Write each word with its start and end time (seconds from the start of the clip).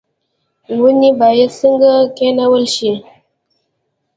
ونې 0.79 1.09
باید 1.21 1.49
څنګه 1.61 1.91
کینول 2.17 2.63
شي؟ 2.75 2.91